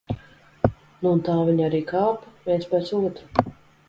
[0.13, 0.71] Nu,
[1.09, 3.53] un tā viņi arī kāpa, viens pēc otra.